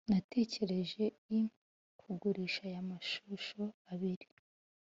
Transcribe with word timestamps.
natekereje 0.09 1.05
i: 1.37 1.41
kugurisha 1.99 2.61
aya 2.69 2.81
mashusho 2.89 3.61
abiri 3.91 4.27